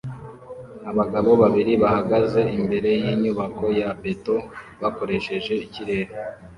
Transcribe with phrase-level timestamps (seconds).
[0.91, 4.35] Abagabo babiri bahagaze imbere yinyubako ya beto
[4.81, 6.11] bakoresheje ikirere